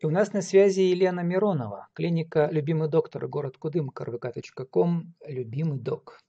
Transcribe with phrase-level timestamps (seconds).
[0.00, 6.20] И у нас на связи Елена Миронова, клиника «Любимый доктор», город Кудымка, rvk.com, «Любимый док».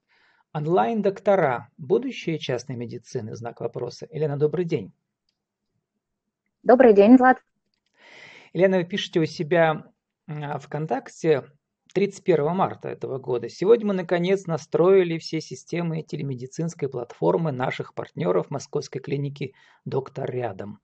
[0.51, 1.69] Онлайн-доктора.
[1.77, 3.33] Будущее частной медицины?
[3.33, 4.09] Знак вопроса.
[4.11, 4.92] Елена, добрый день.
[6.63, 7.37] Добрый день, Влад.
[8.52, 9.85] Елена, вы пишете у себя
[10.27, 11.45] ВКонтакте
[11.93, 13.47] 31 марта этого года.
[13.47, 19.53] Сегодня мы, наконец, настроили все системы телемедицинской платформы наших партнеров Московской клиники
[19.85, 20.81] «Доктор рядом»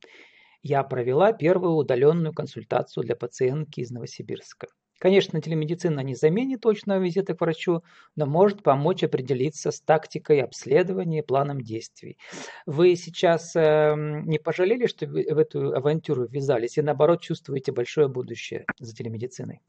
[0.68, 4.68] я провела первую удаленную консультацию для пациентки из Новосибирска.
[5.00, 7.84] Конечно, телемедицина не заменит точного визита к врачу,
[8.16, 12.18] но может помочь определиться с тактикой обследования и планом действий.
[12.66, 18.66] Вы сейчас э, не пожалели, что в эту авантюру ввязались, и наоборот чувствуете большое будущее
[18.80, 19.62] за телемедициной?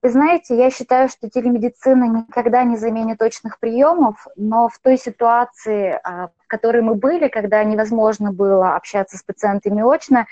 [0.00, 5.98] Вы знаете, я считаю, что телемедицина никогда не заменит точных приемов, но в той ситуации,
[6.04, 10.26] а, в которой мы были, когда невозможно было общаться с пациентами очно,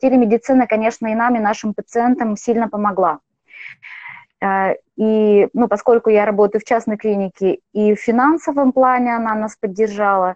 [0.00, 3.20] телемедицина, конечно, и нам, и нашим пациентам сильно помогла.
[4.42, 9.56] А, и, ну, поскольку я работаю в частной клинике, и в финансовом плане она нас
[9.56, 10.34] поддержала,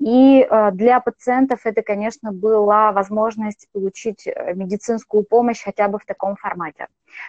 [0.00, 6.04] и а, для пациентов это, конечно, была возможность получить э, медицинскую помощь хотя бы в
[6.04, 6.88] таком формате.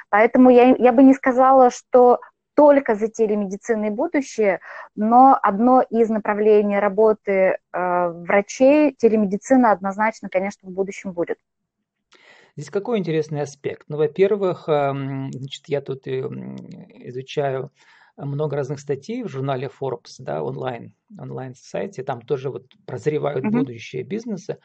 [0.09, 2.19] Поэтому я, я бы не сказала, что
[2.55, 4.61] только за телемедициной будущее,
[4.95, 11.37] но одно из направлений работы э, врачей телемедицина однозначно, конечно, в будущем будет.
[12.55, 13.85] Здесь какой интересный аспект?
[13.89, 17.71] Ну, во-первых, значит, я тут изучаю
[18.17, 23.51] много разных статей в журнале Forbes, да, онлайн, онлайн-сайте, там тоже вот прозревают mm-hmm.
[23.51, 24.59] будущее бизнеса.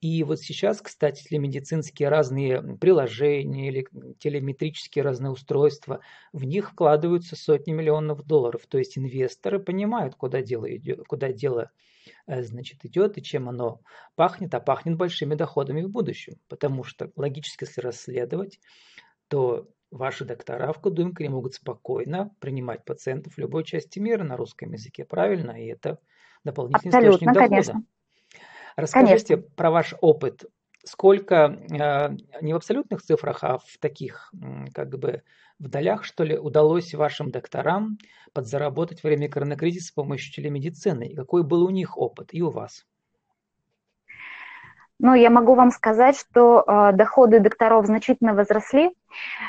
[0.00, 3.86] И вот сейчас, кстати, телемедицинские разные приложения или
[4.18, 6.00] телеметрические разные устройства,
[6.32, 8.66] в них вкладываются сотни миллионов долларов.
[8.68, 11.93] То есть инвесторы понимают, куда дело идет, куда дело э,
[12.26, 13.80] значит, идет и чем оно
[14.14, 16.34] пахнет, а пахнет большими доходами в будущем.
[16.48, 18.60] Потому что логически, если расследовать,
[19.28, 24.72] то ваши доктора в Кудымкаре могут спокойно принимать пациентов в любой части мира на русском
[24.72, 25.52] языке, правильно?
[25.52, 25.98] И это
[26.44, 27.48] дополнительный Абсолютно, источник дохода.
[27.48, 27.84] Конечно.
[28.76, 29.54] Расскажите Конечно.
[29.56, 30.44] про ваш опыт.
[30.84, 34.32] Сколько, э, не в абсолютных цифрах, а в таких,
[34.74, 35.22] как бы,
[35.58, 37.98] в долях, что ли, удалось вашим докторам
[38.32, 41.08] подзаработать во время коронакризиса с помощью телемедицины?
[41.08, 42.84] И какой был у них опыт и у вас?
[45.00, 48.94] Ну, я могу вам сказать, что э, доходы докторов значительно возросли.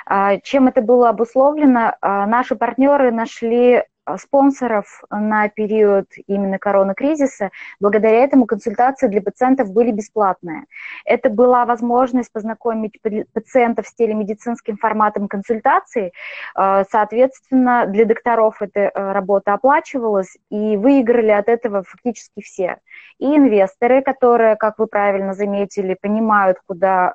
[0.10, 1.96] Э, чем это было обусловлено?
[2.02, 3.84] Э, наши партнеры нашли а,
[4.18, 7.52] спонсоров на период именно коронакризиса.
[7.80, 10.66] Благодаря этому консультации для пациентов были бесплатные.
[11.06, 13.00] Это была возможность познакомить
[13.34, 16.12] пациентов с телемедицинским форматом консультации.
[16.56, 22.78] А, соответственно, для докторов эта а, работа оплачивалась, и выиграли от этого фактически все.
[23.20, 27.14] И инвесторы, которые, как вы правильно заметили, понимают, куда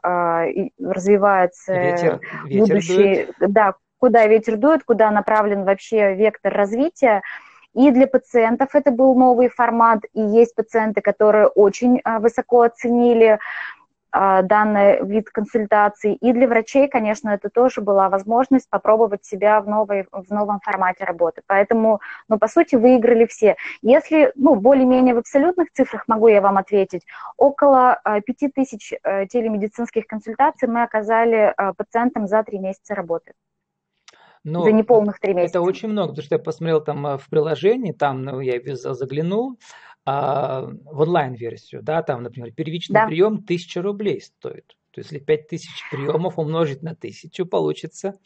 [0.79, 3.53] развивается ветер, ветер будущее, дует.
[3.53, 7.23] да, куда ветер дует, куда направлен вообще вектор развития.
[7.75, 13.39] И для пациентов это был новый формат, и есть пациенты, которые очень а, высоко оценили
[14.11, 16.15] а, данный вид консультаций.
[16.15, 21.05] И для врачей, конечно, это тоже была возможность попробовать себя в, новой, в новом формате
[21.05, 21.43] работы.
[21.47, 23.55] Поэтому, ну, по сути, выиграли все.
[23.83, 27.07] Если, ну, более-менее в абсолютных цифрах могу я вам ответить,
[27.37, 33.33] около 5000 а, э, телемедицинских консультаций мы оказали пациентам за три месяца работы.
[34.45, 35.59] Но за неполных три месяца.
[35.59, 39.59] Это очень много, потому что я посмотрел там э, в приложении, там ну, я заглянул
[40.07, 43.07] а, в онлайн-версию, да, там, например, первичный да.
[43.07, 44.67] прием 1000 рублей стоит.
[44.93, 48.19] То есть, если 5000 приемов умножить на 1000, получится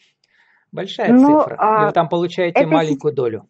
[0.73, 1.57] большая ну, цифра.
[1.59, 3.49] А, И вы там получаете это маленькую долю.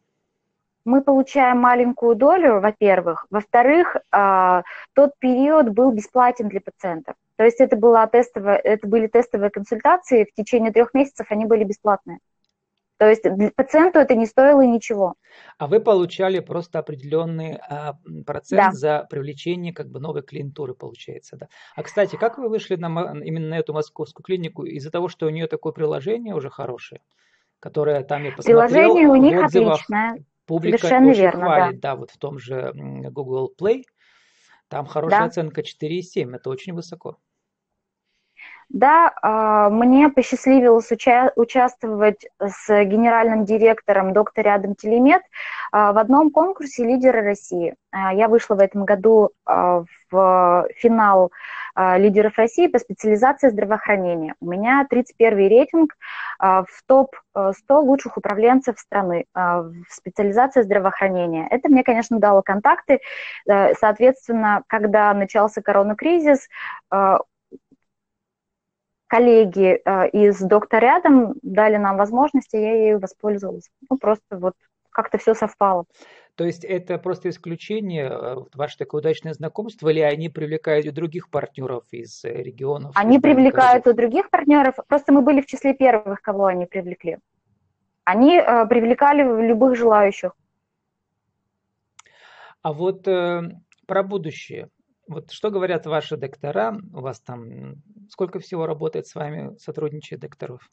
[0.85, 3.27] Мы получаем маленькую долю, во-первых.
[3.31, 4.63] Во-вторых, а,
[4.95, 7.15] тот период был бесплатен для пациентов.
[7.37, 11.65] То есть это, была тестовая, это были тестовые консультации, в течение трех месяцев они были
[11.65, 12.19] бесплатные.
[12.99, 13.25] То есть
[13.57, 15.15] пациенту это не стоило ничего.
[15.59, 18.73] А вы получали просто определенный а, процент да.
[18.73, 21.49] за привлечение как бы новой клиентуры, получается, да.
[21.75, 25.31] А кстати, как вы вышли на, именно на эту московскую клинику из-за того, что у
[25.31, 27.01] нее такое приложение уже хорошее,
[27.59, 28.69] которое там я посмотрел.
[28.69, 30.25] Приложение у них отличное.
[30.47, 31.91] Публика Совершенно очень верно, хвалит, да.
[31.91, 33.85] да, вот в том же Google Play.
[34.69, 35.27] Там хорошая да.
[35.27, 37.19] оценка 4,7, это очень высоко.
[38.71, 45.23] Да, а, мне посчастливилось уча- участвовать с генеральным директором доктор Рядом Телемет
[45.71, 47.75] а, в одном конкурсе «Лидеры России».
[47.91, 51.33] А, я вышла в этом году в финал
[51.77, 54.35] лидеров России по специализации здравоохранения.
[54.41, 55.97] У меня 31 рейтинг
[56.39, 61.49] в топ-100 лучших управленцев страны в специализации здравоохранения.
[61.51, 63.01] Это мне, конечно, дало контакты.
[63.81, 66.47] Соответственно, когда начался коронакризис,
[69.15, 73.71] коллеги э, из «Доктор рядом» дали нам возможность, и я ею воспользовалась.
[73.89, 74.55] Ну, просто вот
[74.91, 75.85] как-то все совпало.
[76.35, 81.31] То есть это просто исключение, э, ваше такое удачное знакомство, или они привлекают и других
[81.31, 82.91] партнеров из э, регионов?
[82.97, 87.19] Они привлекают и других партнеров, просто мы были в числе первых, кого они привлекли.
[88.03, 90.33] Они э, привлекали любых желающих.
[92.63, 93.43] А вот э,
[93.87, 94.71] про будущее.
[95.07, 96.77] Вот что говорят ваши доктора?
[96.93, 97.75] У вас там
[98.11, 100.71] сколько всего работает с вами, сотрудничает докторов?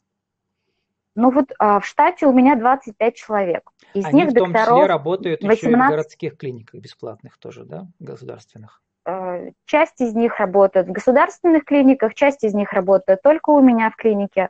[1.14, 3.70] Ну вот а, в штате у меня 25 человек.
[3.92, 5.62] Из Они них в том докторов числе работают 18...
[5.62, 8.80] еще и в городских клиниках бесплатных тоже, да, государственных?
[9.04, 13.90] Э, часть из них работает в государственных клиниках, часть из них работает только у меня
[13.90, 14.48] в клинике.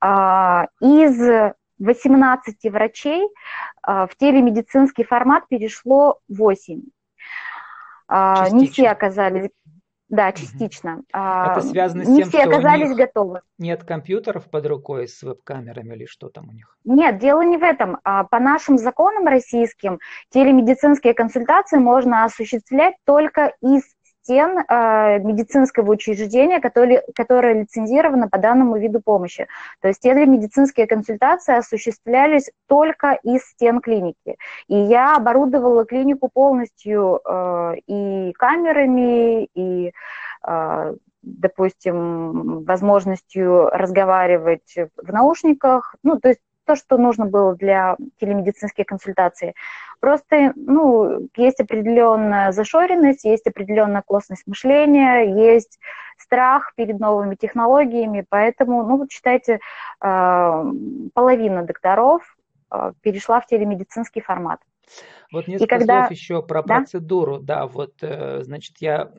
[0.00, 1.18] А, из
[1.78, 3.28] 18 врачей
[3.82, 6.82] а, в телемедицинский формат перешло 8.
[8.12, 8.56] Частично.
[8.56, 9.50] Не все оказались
[10.12, 10.96] да, частично.
[10.96, 11.06] Угу.
[11.14, 13.40] Это связано с не тем, все что оказались у них готовы.
[13.56, 16.76] Нет компьютеров под рукой с веб-камерами или что там у них?
[16.84, 17.98] Нет, дело не в этом.
[18.04, 23.84] А по нашим законам российским телемедицинские консультации можно осуществлять только из
[24.22, 29.46] стен э, медицинского учреждения, которое, которое лицензировано по данному виду помощи.
[29.80, 34.36] То есть медицинские консультации осуществлялись только из стен клиники.
[34.68, 39.92] И я оборудовала клинику полностью э, и камерами, и
[40.46, 48.86] э, допустим, возможностью разговаривать в наушниках, ну, то есть то, что нужно было для телемедицинских
[48.86, 49.54] консультаций.
[50.00, 55.78] Просто, ну, есть определенная зашоренность, есть определенная косность мышления, есть
[56.18, 59.60] страх перед новыми технологиями, поэтому, ну, вот считайте,
[60.00, 60.64] э,
[61.14, 62.36] половина докторов
[62.70, 64.60] э, перешла в телемедицинский формат.
[65.32, 66.06] Вот несколько когда...
[66.06, 66.76] слов еще про да?
[66.76, 67.38] процедуру.
[67.38, 69.10] Да, вот, э, значит, я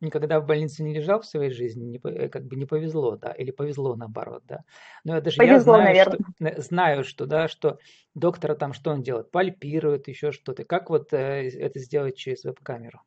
[0.00, 3.32] никогда в больнице не лежал в своей жизни, не, э, как бы не повезло, да,
[3.32, 4.64] или повезло наоборот, да.
[5.04, 6.54] Но я даже повезло, я знаю, наверное.
[6.54, 7.78] что, знаю, что, да, что
[8.14, 10.64] доктора там что он делает, пальпирует, еще что-то.
[10.64, 13.00] Как вот э, это сделать через веб-камеру?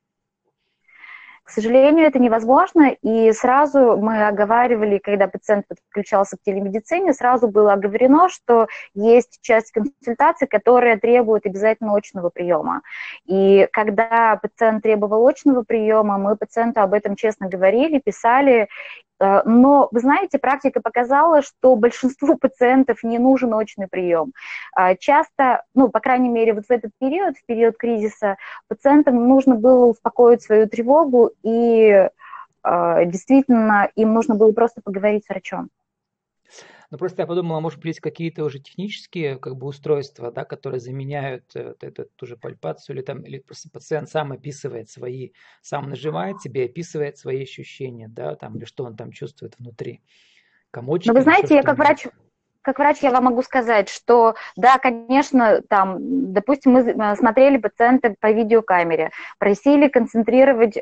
[1.53, 8.27] Сожалению, это невозможно, и сразу мы оговаривали, когда пациент подключался к телемедицине, сразу было оговорено,
[8.27, 8.65] что
[8.95, 12.81] есть часть консультаций, которая требует обязательно очного приема.
[13.27, 18.67] И когда пациент требовал очного приема, мы пациенту об этом честно говорили, писали,
[19.45, 24.33] но, вы знаете, практика показала, что большинству пациентов не нужен очный прием.
[24.75, 28.37] А, часто, ну, по крайней мере, вот в этот период, в период кризиса,
[28.67, 32.09] пациентам нужно было успокоить свою тревогу, и
[32.63, 35.69] а, действительно им нужно было просто поговорить с врачом.
[36.93, 41.43] Ну, просто я подумала, может быть, какие-то уже технические как бы устройства, да, которые заменяют
[41.55, 45.31] э, вот эту ту же пальпацию, или там, или просто пациент сам описывает свои,
[45.63, 50.03] сам нажимает себе, описывает свои ощущения, да, там, или что он там чувствует внутри.
[50.69, 51.07] Комочек.
[51.07, 52.05] Ну, вы знаете, я как врач,
[52.61, 55.97] как врач я вам могу сказать, что да, конечно, там,
[56.31, 60.77] допустим, мы э, смотрели пациента по видеокамере, просили концентрировать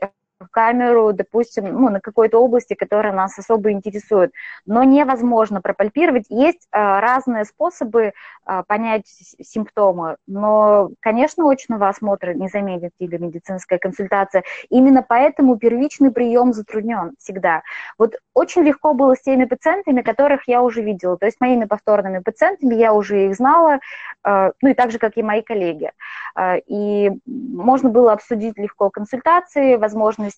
[0.52, 4.32] камеру, допустим, ну, на какой-то области, которая нас особо интересует.
[4.66, 6.26] Но невозможно пропальпировать.
[6.30, 8.14] Есть а, разные способы
[8.46, 9.06] а, понять
[9.42, 14.44] симптомы, но, конечно, очного осмотра не заменит или медицинская консультация.
[14.70, 17.64] Именно поэтому первичный прием затруднен всегда.
[17.98, 22.20] Вот очень легко было с теми пациентами, которых я уже видела, то есть моими повторными
[22.20, 23.80] пациентами, я уже их знала,
[24.24, 25.92] а, ну и так же, как и мои коллеги.
[26.68, 29.76] И можно было обсудить легко консультации,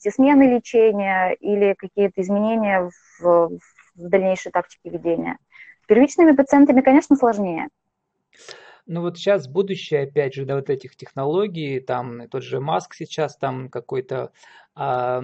[0.03, 3.49] возможности смены лечения или какие-то изменения в,
[3.95, 5.37] в дальнейшей тактике ведения.
[5.83, 7.67] С первичными пациентами, конечно, сложнее.
[8.85, 13.37] Ну вот сейчас будущее, опять же, да, вот этих технологий, там тот же Маск сейчас
[13.37, 14.31] там какой-то
[14.75, 15.21] а,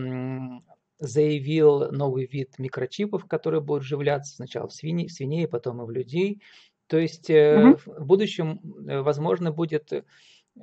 [1.00, 5.92] заявил новый вид микрочипов, которые будут вживляться сначала в свиней, в свиней, потом и в
[5.92, 6.42] людей.
[6.88, 7.78] То есть угу.
[7.86, 9.92] в будущем, э, возможно, будет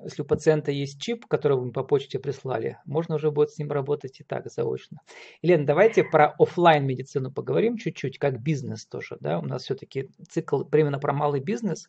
[0.05, 3.73] если у пациента есть чип, который вы по почте прислали, можно уже будет с ним
[3.73, 5.01] работать и так заочно.
[5.43, 9.17] Елена, давайте про офлайн медицину поговорим чуть-чуть, как бизнес тоже.
[9.21, 9.39] Да?
[9.39, 11.89] У нас все-таки цикл именно про малый бизнес.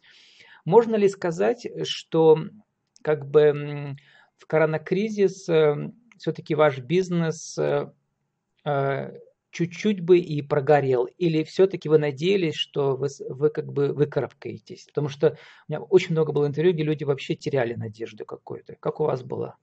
[0.66, 2.38] Можно ли сказать, что
[3.02, 3.96] как бы
[4.38, 7.92] в коронакризис э, все-таки ваш бизнес э,
[8.66, 9.20] э,
[9.52, 11.06] чуть-чуть бы и прогорел?
[11.06, 14.86] Или все-таки вы надеялись, что вы, вы как бы выкарабкаетесь?
[14.86, 15.38] Потому что
[15.68, 18.76] у меня очень много было интервью, где люди вообще теряли надежду какую-то.
[18.80, 19.58] Как у вас было?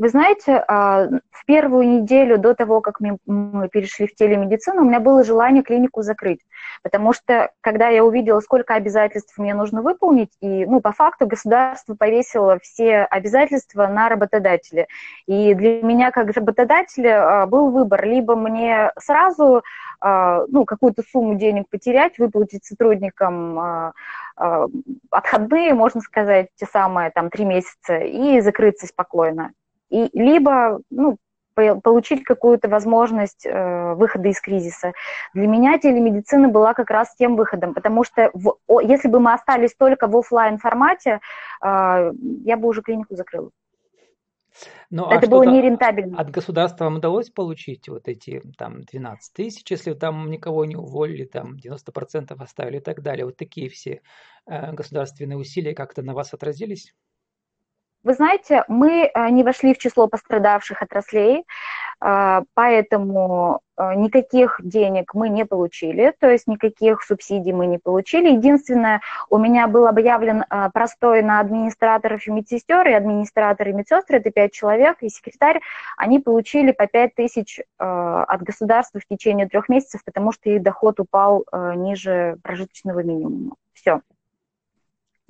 [0.00, 4.98] Вы знаете, а, в первую неделю до того, как мы перешли в телемедицину, у меня
[4.98, 6.40] было желание клинику закрыть,
[6.82, 11.94] потому что когда я увидела, сколько обязательств мне нужно выполнить, и, ну, по факту государство
[11.96, 14.86] повесило все обязательства на работодателя.
[15.26, 19.62] И для меня, как работодателя, а, был выбор, либо мне сразу
[20.02, 23.92] ну, какую-то сумму денег потерять, выплатить сотрудникам
[25.10, 29.52] отходные, можно сказать, те самые там три месяца, и закрыться спокойно.
[29.90, 31.18] И либо, ну,
[31.82, 34.92] получить какую-то возможность э, выхода из кризиса.
[35.34, 39.32] Для меня телемедицина была как раз тем выходом, потому что в, о, если бы мы
[39.32, 41.20] остались только в офлайн формате,
[41.62, 42.12] э,
[42.44, 43.50] я бы уже клинику закрыла.
[44.90, 46.18] Ну, а Это было нерентабельно.
[46.18, 51.24] От государства вам удалось получить вот эти там 12 тысяч, если там никого не уволили,
[51.24, 53.24] там 90% оставили и так далее.
[53.24, 54.02] Вот такие все
[54.46, 56.94] э, государственные усилия как-то на вас отразились?
[58.02, 61.44] Вы знаете, мы э, не вошли в число пострадавших отраслей,
[62.02, 68.30] э, поэтому э, никаких денег мы не получили, то есть никаких субсидий мы не получили.
[68.30, 74.30] Единственное, у меня был объявлен простой на администраторов и медсестер, и администратор и медсестры, это
[74.30, 75.60] пять человек, и секретарь,
[75.98, 81.00] они получили по пять тысяч от государства в течение трех месяцев, потому что их доход
[81.00, 83.56] упал ниже прожиточного минимума.
[83.74, 84.00] Все.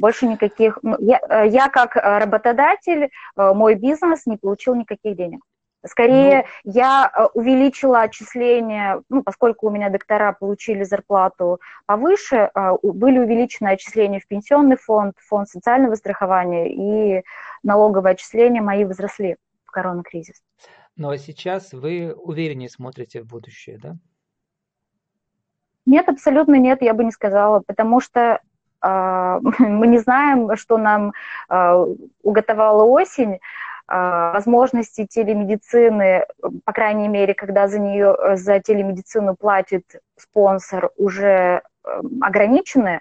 [0.00, 0.78] Больше никаких...
[0.82, 5.40] Ну, я, э, я как э, работодатель, э, мой бизнес не получил никаких денег.
[5.86, 12.50] Скорее, ну, я увеличила отчисления, ну, поскольку у меня доктора получили зарплату повыше,
[12.82, 17.24] были увеличены отчисления в пенсионный фонд, фонд социального страхования и
[17.62, 20.42] налоговые отчисления мои возросли в коронакризис.
[20.96, 23.96] Ну а сейчас вы увереннее смотрите в будущее, да?
[25.86, 28.40] Нет, абсолютно нет, я бы не сказала, потому что
[29.58, 31.12] мы не знаем, что нам
[31.48, 31.84] а,
[32.22, 33.40] уготовала осень,
[33.86, 36.26] а, возможности телемедицины,
[36.64, 39.84] по крайней мере, когда за нее, за телемедицину платит
[40.16, 43.00] спонсор, уже Эм, ограничены,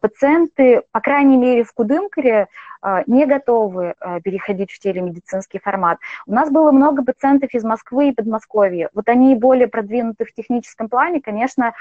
[0.00, 2.48] пациенты, по крайней мере, в Кудымкаре
[2.86, 5.98] а, не готовы а, переходить в телемедицинский формат.
[6.26, 8.90] У нас было много пациентов из Москвы и Подмосковья.
[8.94, 11.20] Вот они более продвинуты в техническом плане.
[11.20, 11.74] Конечно,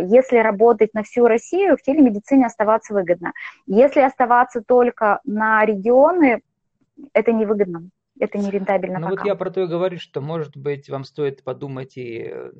[0.00, 3.32] если работать на всю Россию, в телемедицине оставаться выгодно.
[3.66, 6.40] Если оставаться только на регионы,
[7.12, 7.90] это невыгодно
[8.20, 8.98] это не рентабельно.
[8.98, 9.22] Ну пока.
[9.22, 12.50] вот я про то и говорю, что, может быть, вам стоит подумать и э,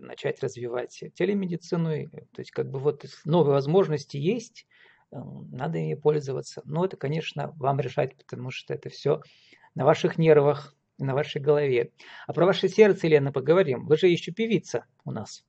[0.00, 2.08] начать развивать телемедицину.
[2.08, 4.66] То есть как бы вот новые возможности есть,
[5.10, 6.62] э, надо ими пользоваться.
[6.64, 9.20] Но это, конечно, вам решать, потому что это все
[9.74, 11.90] на ваших нервах, на вашей голове.
[12.26, 13.86] А про ваше сердце, Елена, поговорим.
[13.86, 15.44] Вы же еще певица у нас.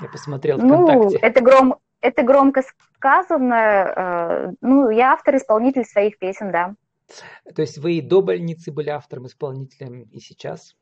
[0.00, 1.18] Я посмотрел ну, ВКонтакте.
[1.20, 2.62] Ну, это, гром, это громко
[2.94, 3.54] сказано.
[3.54, 6.74] Э, ну, я автор-исполнитель своих песен, да.
[7.54, 10.76] То есть вы и до больницы были автором-исполнителем, и сейчас?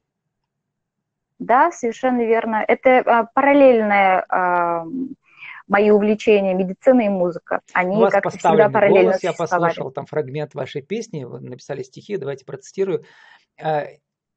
[1.45, 2.65] Да, совершенно верно.
[2.67, 4.85] Это а, параллельное а,
[5.69, 7.61] мои увлечения медицина и музыка.
[7.73, 12.45] Они как-то всегда параллельно голос, Я послушал там фрагмент вашей песни, вы написали стихи, давайте
[12.45, 13.05] процитирую.
[13.61, 13.87] А,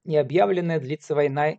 [0.06, 1.56] «Необъявленная длится война,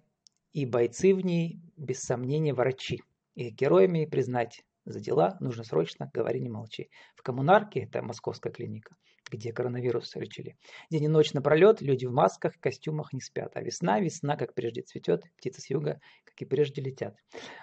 [0.55, 3.03] и бойцы в ней, без сомнения, врачи.
[3.35, 6.91] Их героями признать за дела нужно срочно, говори, не молчи.
[7.15, 8.97] В коммунарке, это московская клиника,
[9.31, 10.57] где коронавирус лечили.
[10.91, 13.53] День и ночь напролет, люди в масках, костюмах не спят.
[13.55, 17.17] А весна, весна, как прежде цветет, птицы с юга, как и прежде летят.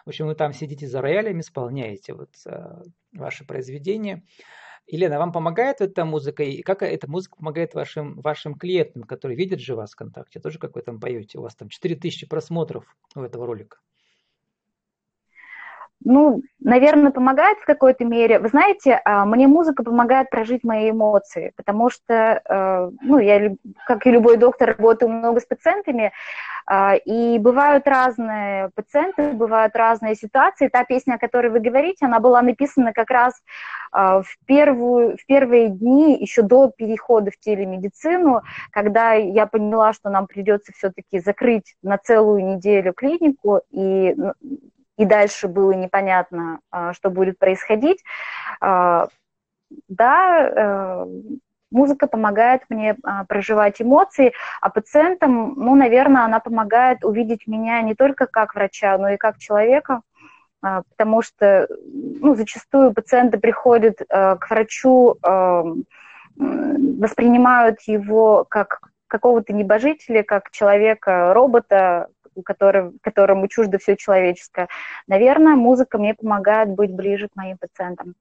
[0.05, 2.81] В общем, вы там сидите за роялем, исполняете вот э,
[3.13, 4.23] ваши произведения.
[4.87, 6.43] Елена, вам помогает эта музыка?
[6.43, 10.39] И как эта музыка помогает вашим, вашим клиентам, которые видят же вас ВКонтакте?
[10.39, 11.39] Тоже как вы там поете?
[11.39, 13.79] У вас там 4000 просмотров у этого ролика
[16.05, 18.37] ну, наверное, помогает в какой-то мере.
[18.37, 23.55] Вы знаете, а, мне музыка помогает прожить мои эмоции, потому что, э, ну, я,
[23.87, 26.13] как и любой доктор, работаю много с пациентами,
[26.67, 30.67] а, и бывают разные пациенты, бывают разные ситуации.
[30.67, 33.33] Та песня, о которой вы говорите, она была написана как раз
[33.91, 40.09] а, в, первую, в первые дни, еще до перехода в телемедицину, когда я поняла, что
[40.09, 44.15] нам придется все-таки закрыть на целую неделю клинику, и
[44.97, 48.03] и дальше было непонятно, а, что будет происходить.
[48.61, 49.07] А,
[49.89, 51.05] да, э,
[51.71, 57.95] музыка помогает мне а, проживать эмоции, а пациентам, ну, наверное, она помогает увидеть меня не
[57.95, 60.01] только как врача, но и как человека,
[60.61, 65.15] потому что ну, зачастую пациенты приходят к врачу,
[66.35, 72.07] воспринимают его как какого-то небожителя, как человека-робота,
[72.43, 74.67] который, которому чуждо все человеческое.
[75.07, 78.15] Наверное, музыка мне помогает быть ближе к моим пациентам.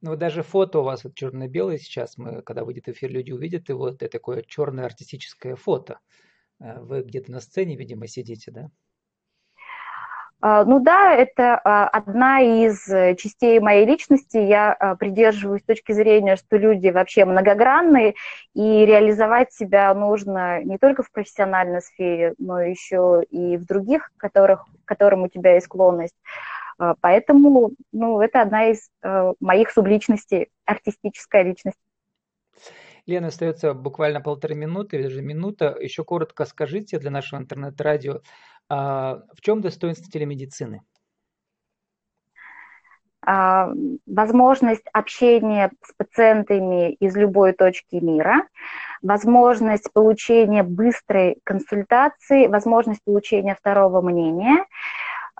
[0.00, 3.68] Ну вот даже фото у вас вот черно-белое сейчас, мы, когда выйдет эфир, люди увидят,
[3.70, 5.98] вот это такое черное артистическое фото.
[6.60, 8.70] Э, вы где-то на сцене, видимо, сидите, да?
[10.40, 12.84] А, ну да, это а, одна из
[13.16, 14.36] частей моей личности.
[14.36, 18.14] Я а, придерживаюсь точки зрения, что люди вообще многогранные,
[18.54, 24.66] и реализовать себя нужно не только в профессиональной сфере, но еще и в других, которых,
[24.84, 26.16] к которым у тебя есть склонность.
[27.00, 28.90] Поэтому ну, это одна из
[29.40, 31.78] моих субличностей, артистическая личность.
[33.06, 35.76] Лена, остается буквально полторы минуты или даже минута.
[35.80, 38.20] Еще коротко скажите для нашего интернет-радио,
[38.68, 40.82] а, в чем достоинство телемедицины?
[43.24, 43.70] А,
[44.06, 48.46] возможность общения с пациентами из любой точки мира,
[49.02, 54.64] возможность получения быстрой консультации, возможность получения второго мнения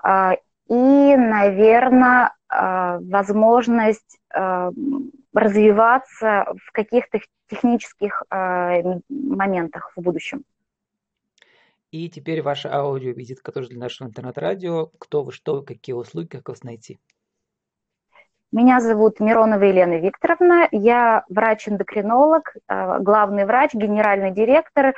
[0.01, 0.35] а,
[0.69, 4.19] и, наверное, возможность
[5.33, 7.19] развиваться в каких-то
[7.49, 10.43] технических моментах в будущем.
[11.91, 14.87] И теперь ваша аудиовизитка тоже для нашего интернет-радио.
[14.99, 16.99] Кто вы, что вы, какие услуги, как вас найти?
[18.51, 20.67] Меня зовут Миронова Елена Викторовна.
[20.71, 24.93] Я врач-эндокринолог, э, главный врач, генеральный директор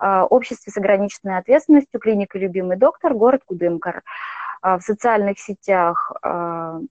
[0.00, 4.02] э, общества с ограниченной ответственностью, клиника «Любимый доктор», город Кудымкар.
[4.62, 6.12] Э, в социальных сетях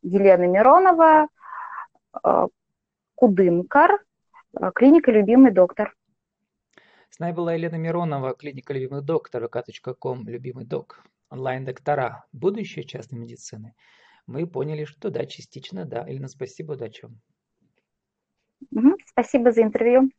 [0.01, 1.27] Елена Миронова,
[3.15, 3.99] Кудымкар,
[4.73, 5.93] клиника «Любимый доктор».
[7.09, 9.47] С нами была Елена Миронова, клиника любимых доктор,
[9.97, 13.73] kом, любимый док, онлайн-доктора, будущее частной медицины.
[14.27, 16.05] Мы поняли, что да, частично да.
[16.07, 17.21] Елена, спасибо, удачи вам.
[19.05, 20.11] Спасибо за интервью.